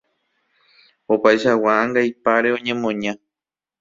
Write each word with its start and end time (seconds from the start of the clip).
Opaichagua 1.13 1.71
ãngaipáre 1.83 2.49
oñemona. 2.57 3.11